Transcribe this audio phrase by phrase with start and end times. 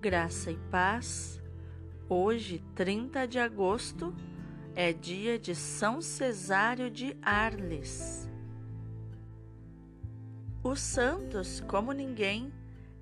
[0.00, 1.42] Graça e paz.
[2.08, 4.14] Hoje, 30 de agosto,
[4.72, 8.30] é dia de São Cesário de Arles.
[10.62, 12.52] Os santos, como ninguém,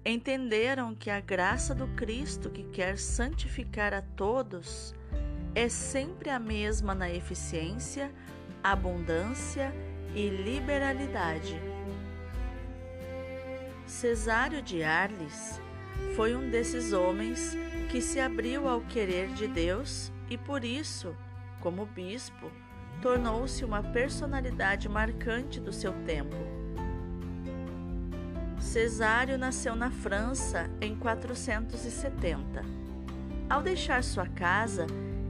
[0.06, 4.94] entenderam que a graça do Cristo que quer santificar a todos
[5.54, 8.10] é sempre a mesma na eficiência,
[8.64, 9.70] abundância
[10.14, 11.60] e liberalidade.
[13.86, 15.60] Cesário de Arles
[16.16, 17.54] foi um desses homens
[17.90, 21.14] que se abriu ao querer de Deus e por isso,
[21.60, 22.50] como bispo,
[23.02, 26.34] tornou-se uma personalidade marcante do seu tempo.
[28.58, 32.64] Cesário nasceu na França em 470.
[33.48, 34.86] Ao deixar sua casa,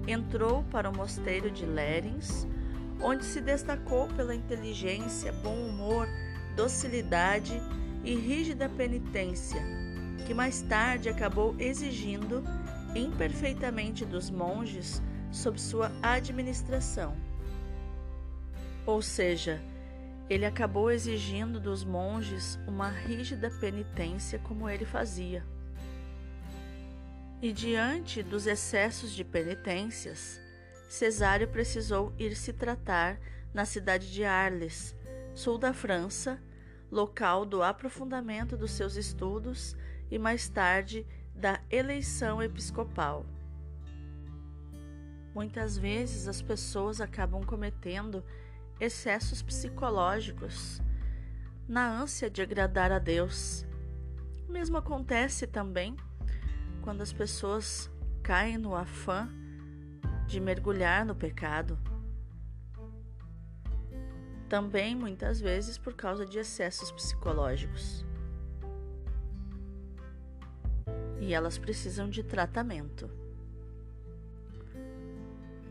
[0.07, 2.46] entrou para o mosteiro de Lerins,
[3.02, 6.09] onde se destacou pela inteligência, bom humor,
[6.55, 7.60] docilidade
[8.05, 9.85] e rígida penitência
[10.27, 12.43] que mais tarde acabou exigindo
[12.96, 17.16] imperfeitamente dos monges sob sua administração.
[18.85, 19.63] Ou seja,
[20.29, 25.45] ele acabou exigindo dos monges uma rígida penitência como ele fazia.
[27.40, 30.40] E diante dos excessos de penitências,
[30.88, 33.21] Cesário precisou ir se tratar
[33.55, 34.96] na cidade de Arles,
[35.35, 36.43] sul da França,
[36.90, 39.77] local do aprofundamento dos seus estudos
[40.10, 43.26] e mais tarde da eleição episcopal.
[45.35, 48.24] Muitas vezes as pessoas acabam cometendo
[48.80, 50.80] excessos psicológicos
[51.68, 53.66] na ânsia de agradar a Deus.
[54.49, 55.96] O mesmo acontece também
[56.80, 57.90] quando as pessoas
[58.23, 59.29] caem no afã
[60.27, 61.79] de mergulhar no pecado.
[64.49, 68.06] Também muitas vezes por causa de excessos psicológicos.
[71.20, 73.10] E elas precisam de tratamento.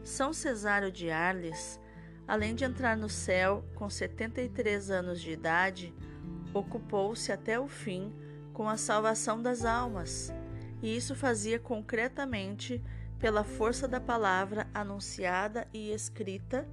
[0.04, 1.80] São Cesário de Arles,
[2.28, 5.94] além de entrar no céu com 73 anos de idade,
[6.54, 8.14] ocupou-se até o fim
[8.54, 10.34] com a salvação das almas,
[10.82, 12.82] e isso fazia concretamente
[13.20, 16.68] pela força da palavra anunciada e escrita,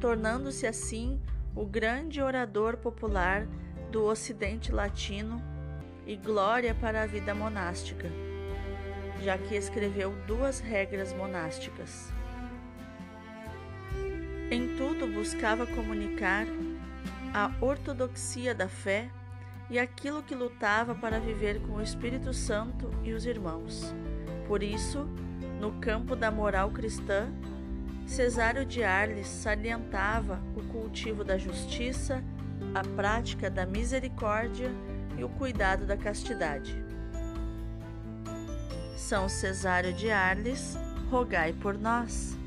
[0.00, 1.20] tornando-se assim
[1.54, 3.46] o grande orador popular
[3.90, 5.42] do Ocidente Latino
[6.10, 8.10] e glória para a vida monástica,
[9.22, 12.12] já que escreveu duas regras monásticas.
[14.50, 16.46] Em tudo buscava comunicar
[17.32, 19.08] a ortodoxia da fé
[19.70, 23.94] e aquilo que lutava para viver com o Espírito Santo e os irmãos.
[24.48, 25.08] Por isso,
[25.60, 27.32] no campo da moral cristã,
[28.04, 32.20] Cesário de Arles salientava o cultivo da justiça,
[32.74, 34.72] a prática da misericórdia
[35.20, 36.82] e o cuidado da castidade.
[38.96, 40.78] São Cesário de Arles,
[41.10, 42.38] rogai por nós.